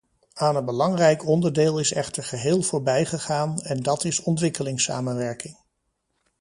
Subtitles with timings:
[0.33, 5.55] Aan een belangrijk onderdeel is echter geheel voorbijgegaan, en dat is ontwikkelingssamenwerking.